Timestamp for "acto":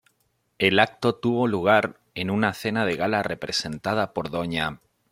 0.79-1.13